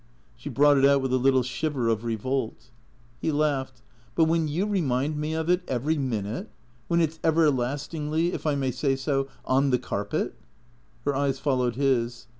[0.35, 2.71] She brought it out with a little shiver of revolt.
[3.19, 3.83] He laughed."
[4.15, 6.49] But when you remind me of it every minute?
[6.87, 10.33] When it's everlastingly, if I may say so, on the carpet?"
[11.05, 12.25] Her eyes followed his.